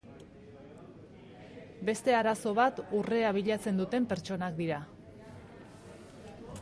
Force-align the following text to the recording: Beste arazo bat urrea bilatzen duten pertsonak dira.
Beste 1.89 2.15
arazo 2.21 2.53
bat 2.61 2.81
urrea 3.01 3.35
bilatzen 3.39 3.79
duten 3.83 4.09
pertsonak 4.15 4.59
dira. 4.63 4.81